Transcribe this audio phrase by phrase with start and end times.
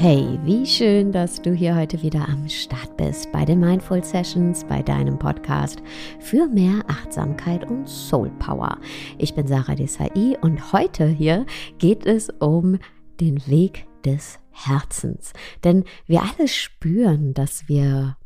[0.00, 4.80] Wie schön, dass du hier heute wieder am Start bist bei den Mindful Sessions, bei
[4.80, 5.82] deinem Podcast
[6.20, 8.78] für mehr Achtsamkeit und Soul Power.
[9.18, 11.46] Ich bin Sarah Desai und heute hier
[11.78, 12.78] geht es um
[13.18, 15.32] den Weg des Herzens.
[15.64, 18.16] Denn wir alle spüren, dass wir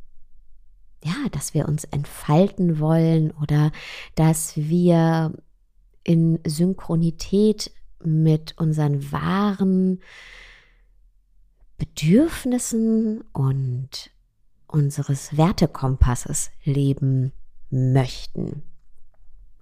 [1.02, 3.73] ja, dass wir uns entfalten wollen oder
[4.15, 5.32] dass wir
[6.04, 7.73] in Synchronität
[8.04, 10.01] mit unseren wahren
[11.82, 14.12] Bedürfnissen und
[14.68, 17.32] unseres Wertekompasses leben
[17.70, 18.62] möchten.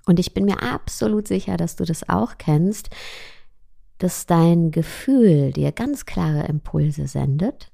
[0.05, 2.91] Und ich bin mir absolut sicher, dass du das auch kennst,
[3.97, 7.72] dass dein Gefühl dir ganz klare Impulse sendet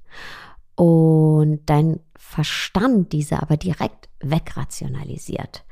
[0.77, 5.65] und dein Verstand diese aber direkt wegrationalisiert.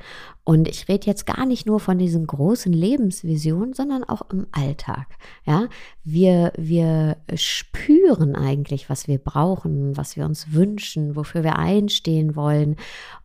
[0.45, 5.07] Und ich rede jetzt gar nicht nur von diesen großen Lebensvisionen, sondern auch im Alltag.
[5.45, 5.69] Ja,
[6.03, 12.77] wir, wir spüren eigentlich, was wir brauchen, was wir uns wünschen, wofür wir einstehen wollen.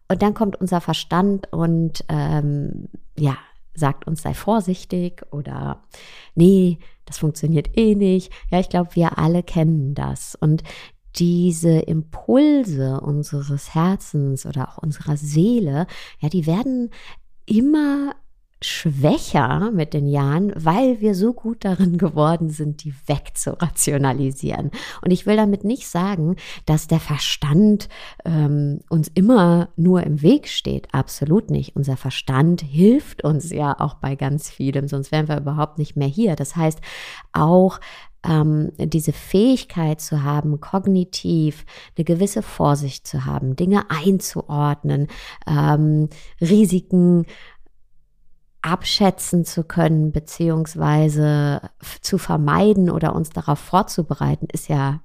[0.08, 3.38] Und dann kommt unser Verstand und ähm, ja,
[3.74, 5.84] sagt uns, sei vorsichtig oder
[6.36, 8.32] nee, das funktioniert eh nicht.
[8.50, 10.36] Ja, ich glaube, wir alle kennen das.
[10.36, 10.64] Und
[11.16, 15.88] diese Impulse unseres Herzens oder auch unserer Seele,
[16.20, 16.92] ja, die werden
[17.46, 18.14] immer
[18.62, 24.72] schwächer mit den Jahren, weil wir so gut darin geworden sind, die wegzurationalisieren.
[25.02, 27.88] Und ich will damit nicht sagen, dass der Verstand
[28.26, 30.94] ähm, uns immer nur im Weg steht.
[30.94, 31.76] Absolut nicht.
[31.76, 36.10] Unser Verstand hilft uns ja auch bei ganz vielem, sonst wären wir überhaupt nicht mehr
[36.10, 36.36] hier.
[36.36, 36.80] Das heißt,
[37.32, 37.80] auch
[38.24, 41.66] ähm, diese Fähigkeit zu haben, kognitiv
[41.98, 45.08] eine gewisse Vorsicht zu haben, Dinge einzuordnen,
[45.48, 46.10] ähm,
[46.42, 47.26] Risiken
[48.62, 51.62] abschätzen zu können, beziehungsweise
[52.02, 55.02] zu vermeiden oder uns darauf vorzubereiten, ist ja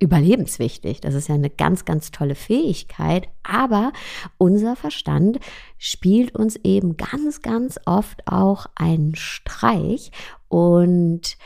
[0.00, 1.00] überlebenswichtig.
[1.00, 3.28] Das ist ja eine ganz, ganz tolle Fähigkeit.
[3.42, 3.92] Aber
[4.38, 5.38] unser Verstand
[5.78, 10.10] spielt uns eben ganz, ganz oft auch einen Streich
[10.48, 11.36] und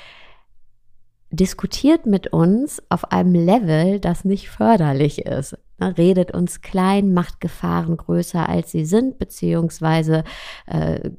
[1.36, 5.56] diskutiert mit uns auf einem Level, das nicht förderlich ist.
[5.78, 10.22] Ne, redet uns klein, macht Gefahren größer, als sie sind, beziehungsweise
[10.66, 11.10] äh,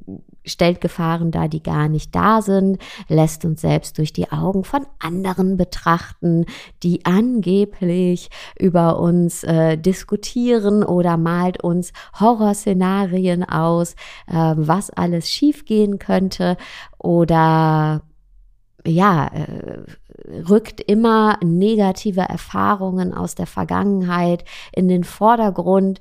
[0.45, 2.77] stellt Gefahren dar, die gar nicht da sind,
[3.09, 6.45] lässt uns selbst durch die Augen von anderen betrachten,
[6.83, 13.95] die angeblich über uns äh, diskutieren oder malt uns Horrorszenarien aus,
[14.27, 16.55] äh, was alles schiefgehen könnte
[16.97, 18.03] oder
[18.87, 19.83] ja, äh,
[20.49, 25.99] rückt immer negative Erfahrungen aus der Vergangenheit in den Vordergrund,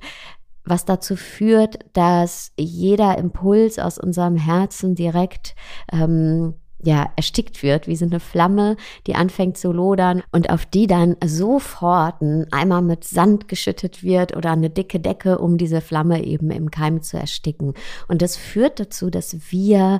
[0.63, 5.55] was dazu führt, dass jeder Impuls aus unserem Herzen direkt
[5.91, 6.55] ähm,
[6.85, 8.77] ja, erstickt wird, wie so eine Flamme,
[9.07, 14.35] die anfängt zu lodern und auf die dann sofort ein Eimer mit Sand geschüttet wird
[14.35, 17.73] oder eine dicke Decke, um diese Flamme eben im Keim zu ersticken.
[18.07, 19.99] Und das führt dazu, dass wir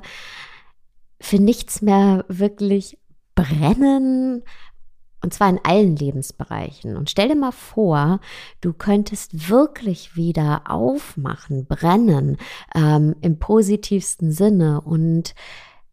[1.20, 2.98] für nichts mehr wirklich
[3.36, 4.42] brennen,
[5.22, 6.96] und zwar in allen Lebensbereichen.
[6.96, 8.20] Und stell dir mal vor,
[8.60, 12.36] du könntest wirklich wieder aufmachen, brennen,
[12.74, 15.34] ähm, im positivsten Sinne und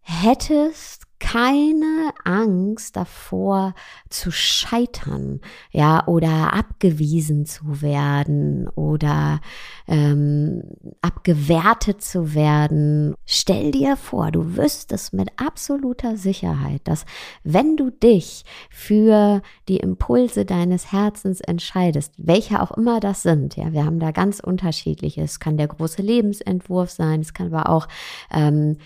[0.02, 3.76] hättest keine Angst davor
[4.10, 5.40] zu scheitern,
[5.72, 9.40] ja, oder abgewiesen zu werden oder
[9.88, 10.64] ähm,
[11.02, 13.16] abgewertet zu werden.
[13.26, 17.06] Stell dir vor, du wüsstest mit absoluter Sicherheit, dass
[17.46, 23.72] wenn du dich für die Impulse deines Herzens entscheidest, welche auch immer das sind, ja,
[23.72, 25.22] wir haben da ganz unterschiedliche.
[25.22, 27.88] Es kann der große Lebensentwurf sein, es kann aber auch
[28.30, 28.78] ähm,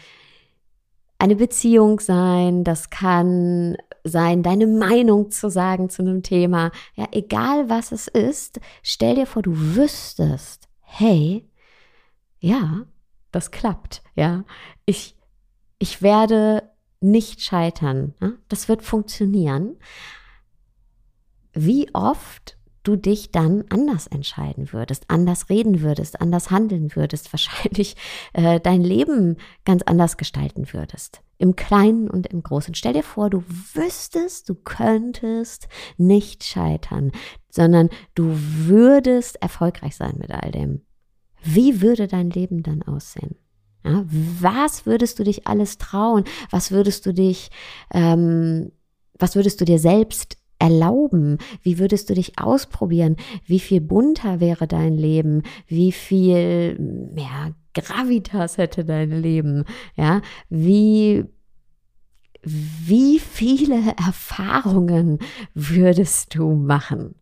[1.19, 6.71] eine Beziehung sein, das kann sein, deine Meinung zu sagen zu einem Thema.
[6.95, 11.47] Ja, egal was es ist, stell dir vor, du wüsstest, hey,
[12.39, 12.85] ja,
[13.31, 14.43] das klappt, ja.
[14.85, 15.15] Ich,
[15.79, 16.69] ich werde
[16.99, 18.13] nicht scheitern.
[18.21, 18.33] Ja?
[18.47, 19.77] Das wird funktionieren.
[21.53, 22.56] Wie oft
[22.87, 27.95] du dich dann anders entscheiden würdest, anders reden würdest, anders handeln würdest, wahrscheinlich
[28.33, 31.21] äh, dein Leben ganz anders gestalten würdest.
[31.37, 32.73] Im Kleinen und im Großen.
[32.73, 33.43] Stell dir vor, du
[33.73, 35.67] wüsstest, du könntest
[35.97, 37.11] nicht scheitern,
[37.49, 40.81] sondern du würdest erfolgreich sein mit all dem.
[41.43, 43.35] Wie würde dein Leben dann aussehen?
[43.85, 46.23] Ja, was würdest du dich alles trauen?
[46.49, 47.51] Was würdest du dich,
[47.93, 48.71] ähm,
[49.19, 51.37] was würdest du dir selbst erlauben?
[51.61, 53.15] Wie würdest du dich ausprobieren?
[53.45, 55.43] Wie viel bunter wäre dein Leben?
[55.67, 59.65] Wie viel mehr Gravitas hätte dein Leben?
[59.95, 61.25] Ja, wie
[62.43, 65.19] wie viele Erfahrungen
[65.53, 67.15] würdest du machen?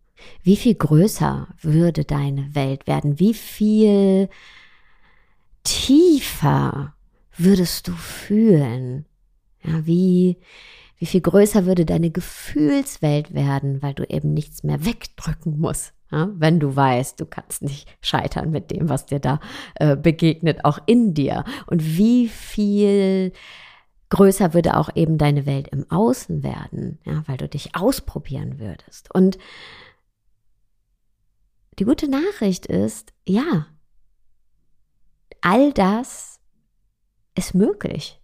[0.43, 3.19] Wie viel größer würde deine Welt werden?
[3.19, 4.29] Wie viel
[5.63, 6.93] tiefer
[7.37, 9.05] würdest du fühlen?
[9.63, 10.37] Ja, wie,
[10.97, 15.93] wie viel größer würde deine Gefühlswelt werden, weil du eben nichts mehr wegdrücken musst.
[16.11, 19.39] Ja, wenn du weißt, du kannst nicht scheitern mit dem, was dir da
[19.75, 21.43] äh, begegnet, auch in dir.
[21.65, 23.33] Und wie viel
[24.09, 29.13] größer würde auch eben deine Welt im Außen werden, ja, weil du dich ausprobieren würdest.
[29.13, 29.37] Und
[31.79, 33.67] die gute Nachricht ist, ja,
[35.41, 36.39] all das
[37.35, 38.21] ist möglich.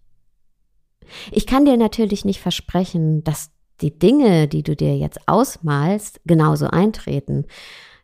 [1.32, 3.52] Ich kann dir natürlich nicht versprechen, dass
[3.82, 7.46] die Dinge, die du dir jetzt ausmalst, genauso eintreten.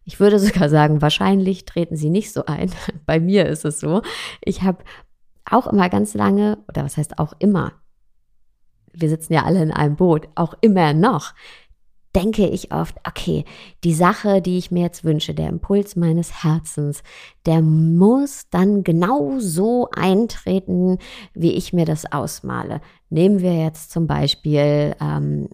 [0.03, 2.71] Ich würde sogar sagen, wahrscheinlich treten sie nicht so ein.
[3.05, 4.01] Bei mir ist es so.
[4.44, 4.83] Ich habe
[5.49, 7.73] auch immer ganz lange, oder was heißt auch immer,
[8.94, 11.33] wir sitzen ja alle in einem Boot, auch immer noch,
[12.15, 13.45] denke ich oft, okay,
[13.83, 17.04] die Sache, die ich mir jetzt wünsche, der Impuls meines Herzens,
[17.45, 20.98] der muss dann genau so eintreten,
[21.33, 22.81] wie ich mir das ausmale.
[23.09, 25.48] Nehmen wir jetzt zum Beispiel ähm,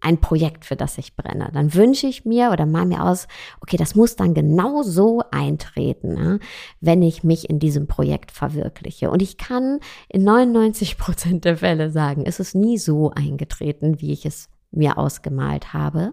[0.00, 1.50] ein Projekt, für das ich brenne.
[1.52, 3.26] Dann wünsche ich mir oder mal mir aus,
[3.60, 6.38] okay, das muss dann genau so eintreten, ja,
[6.80, 9.10] wenn ich mich in diesem Projekt verwirkliche.
[9.10, 14.12] Und ich kann in 99 Prozent der Fälle sagen, es ist nie so eingetreten, wie
[14.12, 16.12] ich es mir ausgemalt habe.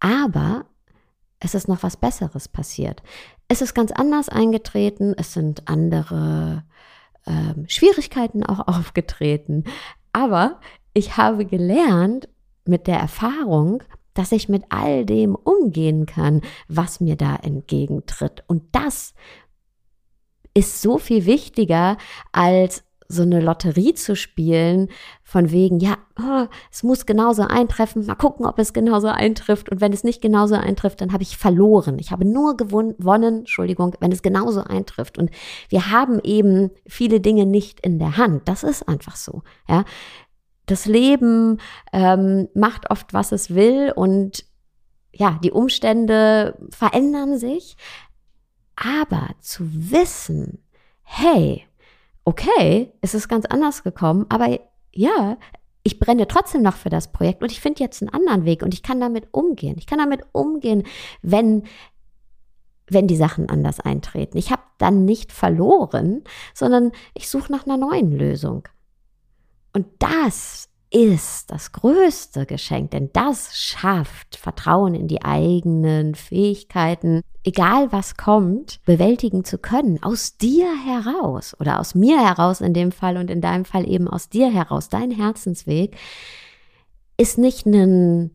[0.00, 0.66] Aber
[1.40, 3.02] es ist noch was Besseres passiert.
[3.48, 6.64] Es ist ganz anders eingetreten, es sind andere
[7.26, 9.64] ähm, Schwierigkeiten auch aufgetreten.
[10.12, 10.60] Aber
[10.94, 12.28] ich habe gelernt
[12.64, 13.82] mit der Erfahrung,
[14.14, 18.44] dass ich mit all dem umgehen kann, was mir da entgegentritt.
[18.46, 19.14] Und das
[20.54, 21.96] ist so viel wichtiger
[22.30, 24.88] als so eine Lotterie zu spielen,
[25.22, 29.68] von wegen, ja, oh, es muss genauso eintreffen, mal gucken, ob es genauso eintrifft.
[29.70, 31.98] Und wenn es nicht genauso eintrifft, dann habe ich verloren.
[31.98, 35.18] Ich habe nur gewonnen, Entschuldigung, wenn es genauso eintrifft.
[35.18, 35.30] Und
[35.68, 38.48] wir haben eben viele Dinge nicht in der Hand.
[38.48, 39.42] Das ist einfach so.
[39.68, 39.84] Ja,
[40.66, 41.58] das Leben
[41.92, 44.44] ähm, macht oft, was es will und
[45.12, 47.76] ja, die Umstände verändern sich.
[48.76, 50.64] Aber zu wissen,
[51.02, 51.66] hey,
[52.24, 54.58] okay, es ist ganz anders gekommen, aber
[54.92, 55.36] ja,
[55.82, 58.72] ich brenne trotzdem noch für das Projekt und ich finde jetzt einen anderen Weg und
[58.72, 59.76] ich kann damit umgehen.
[59.78, 60.84] Ich kann damit umgehen,
[61.22, 61.64] wenn
[62.88, 64.36] wenn die Sachen anders eintreten.
[64.36, 68.68] Ich habe dann nicht verloren, sondern ich suche nach einer neuen Lösung.
[69.72, 77.90] Und das ist das größte Geschenk, denn das schafft Vertrauen in die eigenen Fähigkeiten, egal
[77.92, 83.16] was kommt, bewältigen zu können, aus dir heraus oder aus mir heraus in dem Fall
[83.16, 84.90] und in deinem Fall eben aus dir heraus.
[84.90, 85.96] Dein Herzensweg
[87.16, 88.32] ist nicht ein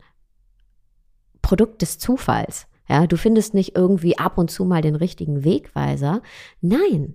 [1.42, 2.66] Produkt des Zufalls.
[2.88, 6.22] Ja, du findest nicht irgendwie ab und zu mal den richtigen Wegweiser.
[6.60, 7.14] Nein,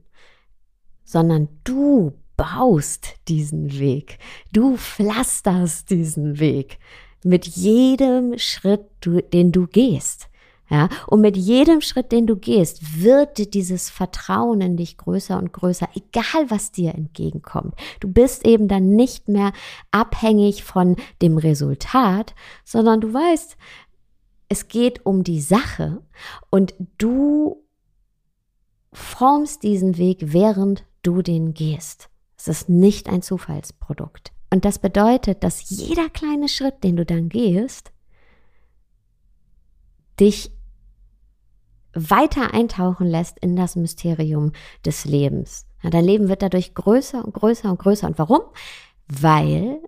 [1.04, 4.20] sondern du baust diesen Weg.
[4.52, 6.78] Du pflasterst diesen Weg
[7.24, 10.28] mit jedem Schritt, den du gehst.
[10.70, 15.54] Ja, und mit jedem Schritt, den du gehst, wird dieses Vertrauen in dich größer und
[15.54, 17.76] größer, egal was dir entgegenkommt.
[18.02, 19.54] Du bist eben dann nicht mehr
[19.92, 22.36] abhängig von dem Resultat,
[22.66, 23.56] sondern du weißt,
[24.50, 26.02] es geht um die Sache
[26.50, 27.64] und du
[28.92, 32.10] formst diesen Weg, während du den gehst.
[32.44, 34.34] Es ist nicht ein Zufallsprodukt.
[34.50, 37.94] Und das bedeutet, dass jeder kleine Schritt, den du dann gehst,
[40.20, 40.52] dich
[41.94, 44.52] weiter eintauchen lässt in das Mysterium
[44.86, 45.68] des Lebens.
[45.84, 48.08] Ja, dein Leben wird dadurch größer und größer und größer.
[48.08, 48.42] Und warum?
[49.08, 49.80] Weil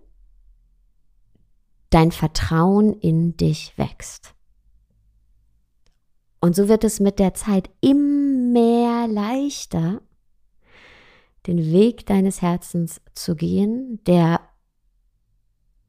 [1.90, 4.34] dein Vertrauen in dich wächst.
[6.40, 10.00] Und so wird es mit der Zeit immer leichter,
[11.46, 14.40] den Weg deines Herzens zu gehen, der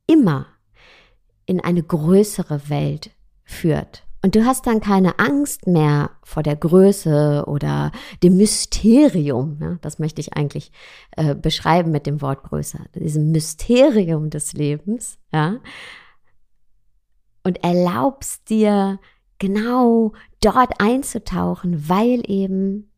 [0.07, 0.47] immer
[1.45, 3.11] in eine größere Welt
[3.43, 4.03] führt.
[4.23, 7.91] Und du hast dann keine Angst mehr vor der Größe oder
[8.23, 9.57] dem Mysterium.
[9.61, 10.71] Ja, das möchte ich eigentlich
[11.11, 12.79] äh, beschreiben mit dem Wort größer.
[12.95, 15.17] Diesem Mysterium des Lebens.
[15.31, 15.59] Ja,
[17.47, 18.99] und erlaubst dir
[19.39, 20.11] genau
[20.41, 22.91] dort einzutauchen, weil eben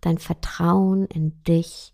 [0.00, 1.92] dein Vertrauen in dich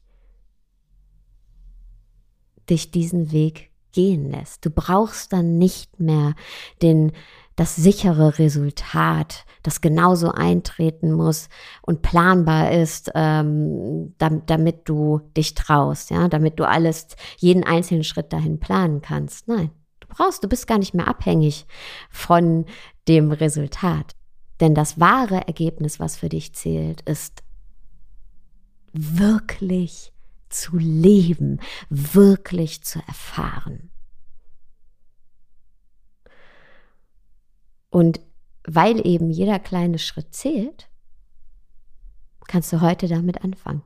[2.68, 4.64] dich diesen Weg gehen lässt.
[4.64, 6.34] Du brauchst dann nicht mehr
[6.82, 7.12] den
[7.56, 11.48] das sichere Resultat, das genauso eintreten muss
[11.80, 17.08] und planbar ist, ähm, damit, damit du dich traust, ja, damit du alles,
[17.38, 19.48] jeden einzelnen Schritt dahin planen kannst.
[19.48, 19.70] Nein,
[20.00, 21.66] du brauchst, du bist gar nicht mehr abhängig
[22.10, 22.66] von
[23.08, 24.14] dem Resultat.
[24.60, 27.42] Denn das wahre Ergebnis, was für dich zählt, ist
[28.96, 30.12] wirklich
[30.48, 31.60] zu leben,
[31.90, 33.90] wirklich zu erfahren.
[37.90, 38.20] Und
[38.64, 40.90] weil eben jeder kleine Schritt zählt,
[42.46, 43.82] kannst du heute damit anfangen.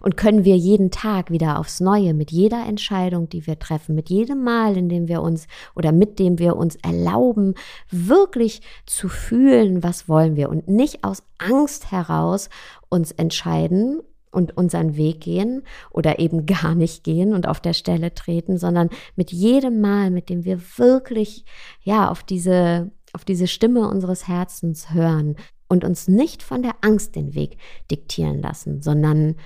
[0.00, 4.10] Und können wir jeden Tag wieder aufs Neue mit jeder Entscheidung, die wir treffen, mit
[4.10, 7.54] jedem Mal, in dem wir uns oder mit dem wir uns erlauben,
[7.90, 10.48] wirklich zu fühlen, was wollen wir.
[10.48, 12.48] Und nicht aus Angst heraus
[12.88, 14.00] uns entscheiden
[14.32, 18.88] und unseren Weg gehen oder eben gar nicht gehen und auf der Stelle treten, sondern
[19.14, 21.44] mit jedem Mal, mit dem wir wirklich
[21.82, 25.36] ja auf diese auf diese Stimme unseres Herzens hören
[25.72, 27.56] und uns nicht von der Angst den Weg
[27.90, 29.36] diktieren lassen, sondern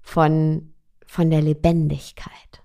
[0.00, 0.72] von
[1.06, 2.62] von der Lebendigkeit.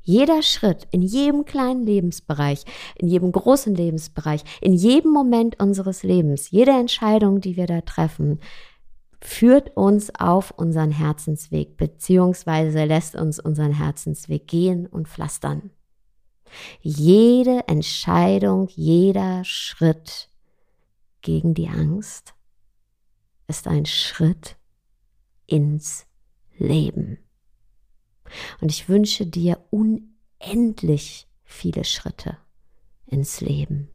[0.00, 2.64] Jeder Schritt in jedem kleinen Lebensbereich,
[2.96, 8.40] in jedem großen Lebensbereich, in jedem Moment unseres Lebens, jede Entscheidung, die wir da treffen,
[9.20, 15.70] führt uns auf unseren Herzensweg, beziehungsweise lässt uns unseren Herzensweg gehen und pflastern.
[16.80, 20.29] Jede Entscheidung, jeder Schritt
[21.22, 22.34] gegen die Angst
[23.46, 24.56] ist ein Schritt
[25.46, 26.06] ins
[26.56, 27.18] Leben.
[28.60, 32.36] Und ich wünsche dir unendlich viele Schritte
[33.06, 33.88] ins Leben,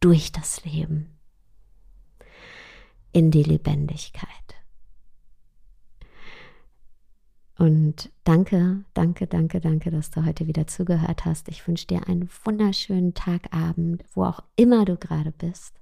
[0.00, 1.18] durch das Leben,
[3.12, 4.30] in die Lebendigkeit.
[7.58, 11.48] Und danke, danke, danke, danke, dass du heute wieder zugehört hast.
[11.48, 15.74] Ich wünsche dir einen wunderschönen Tagabend, wo auch immer du gerade bist.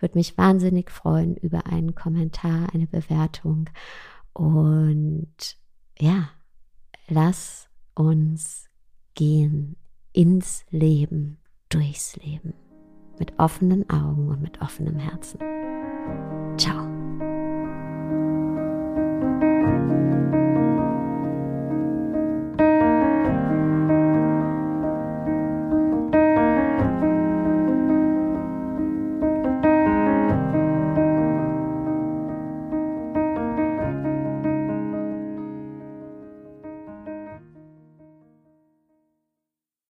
[0.00, 3.70] Würde mich wahnsinnig freuen über einen Kommentar, eine Bewertung.
[4.32, 5.56] Und
[5.98, 6.28] ja,
[7.08, 8.68] lass uns
[9.14, 9.76] gehen
[10.12, 12.54] ins Leben, durchs Leben,
[13.18, 15.38] mit offenen Augen und mit offenem Herzen.
[16.58, 16.85] Ciao.